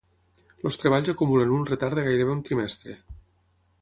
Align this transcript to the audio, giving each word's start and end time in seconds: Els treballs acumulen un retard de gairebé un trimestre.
Els 0.69 0.77
treballs 0.83 1.11
acumulen 1.13 1.53
un 1.57 1.67
retard 1.71 1.99
de 1.99 2.07
gairebé 2.09 2.35
un 2.39 2.43
trimestre. 2.49 2.97